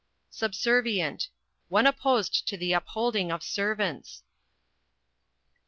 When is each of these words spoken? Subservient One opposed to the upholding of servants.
Subservient 0.31 1.27
One 1.69 1.85
opposed 1.85 2.47
to 2.47 2.57
the 2.57 2.73
upholding 2.73 3.31
of 3.31 3.43
servants. 3.43 4.23